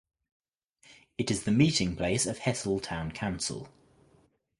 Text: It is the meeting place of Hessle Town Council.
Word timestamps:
It 1.19 1.29
is 1.29 1.43
the 1.43 1.51
meeting 1.51 1.95
place 1.95 2.25
of 2.25 2.39
Hessle 2.39 2.81
Town 2.81 3.11
Council. 3.11 3.69